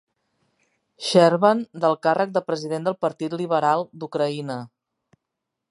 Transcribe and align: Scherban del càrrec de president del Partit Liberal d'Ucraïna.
Scherban 1.07 1.61
del 1.83 1.97
càrrec 2.07 2.33
de 2.39 2.43
president 2.49 2.89
del 2.89 2.97
Partit 3.07 3.39
Liberal 3.43 3.87
d'Ucraïna. 4.05 4.59